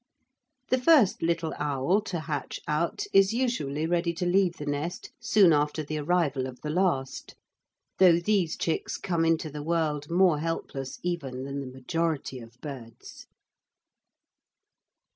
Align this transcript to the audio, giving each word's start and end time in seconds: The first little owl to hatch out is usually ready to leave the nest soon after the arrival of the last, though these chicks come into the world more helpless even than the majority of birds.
The 0.71 0.81
first 0.81 1.21
little 1.21 1.53
owl 1.59 2.01
to 2.05 2.21
hatch 2.21 2.59
out 2.67 3.05
is 3.13 3.35
usually 3.35 3.85
ready 3.85 4.13
to 4.13 4.25
leave 4.25 4.53
the 4.53 4.65
nest 4.65 5.11
soon 5.19 5.53
after 5.53 5.83
the 5.83 5.99
arrival 5.99 6.47
of 6.47 6.59
the 6.61 6.71
last, 6.71 7.35
though 7.99 8.19
these 8.19 8.57
chicks 8.57 8.97
come 8.97 9.23
into 9.23 9.51
the 9.51 9.61
world 9.61 10.09
more 10.09 10.39
helpless 10.39 10.97
even 11.03 11.43
than 11.43 11.59
the 11.59 11.67
majority 11.71 12.39
of 12.39 12.59
birds. 12.61 13.27